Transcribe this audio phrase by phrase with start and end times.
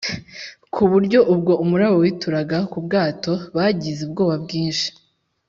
[0.73, 4.87] ku buryo ubwo umuraba wituraga ku bwato, bagize ubwoba bwinshi